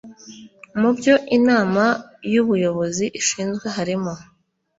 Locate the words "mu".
0.79-0.89